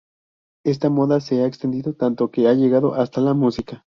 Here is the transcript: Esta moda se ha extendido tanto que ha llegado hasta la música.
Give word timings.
Esta 0.65 0.89
moda 0.89 1.19
se 1.19 1.43
ha 1.43 1.45
extendido 1.45 1.93
tanto 1.93 2.31
que 2.31 2.47
ha 2.47 2.55
llegado 2.55 2.95
hasta 2.95 3.21
la 3.21 3.35
música. 3.35 3.85